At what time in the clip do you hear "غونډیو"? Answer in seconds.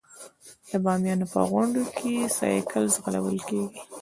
1.49-1.87